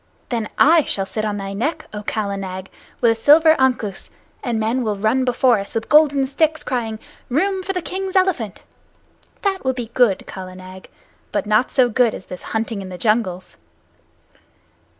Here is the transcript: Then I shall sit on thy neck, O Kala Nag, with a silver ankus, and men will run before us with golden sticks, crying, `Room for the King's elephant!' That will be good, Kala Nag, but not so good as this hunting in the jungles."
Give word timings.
Then 0.29 0.49
I 0.57 0.83
shall 0.83 1.05
sit 1.05 1.25
on 1.25 1.37
thy 1.37 1.53
neck, 1.53 1.85
O 1.93 2.01
Kala 2.01 2.35
Nag, 2.35 2.71
with 3.01 3.11
a 3.11 3.21
silver 3.21 3.55
ankus, 3.59 4.09
and 4.43 4.59
men 4.59 4.81
will 4.83 4.95
run 4.95 5.23
before 5.25 5.59
us 5.59 5.75
with 5.75 5.89
golden 5.89 6.25
sticks, 6.25 6.63
crying, 6.63 6.97
`Room 7.29 7.63
for 7.63 7.73
the 7.73 7.83
King's 7.83 8.15
elephant!' 8.15 8.63
That 9.43 9.63
will 9.63 9.73
be 9.73 9.91
good, 9.93 10.25
Kala 10.25 10.55
Nag, 10.55 10.89
but 11.31 11.45
not 11.45 11.69
so 11.69 11.87
good 11.87 12.15
as 12.15 12.25
this 12.25 12.41
hunting 12.49 12.81
in 12.81 12.89
the 12.89 12.97
jungles." 12.97 13.57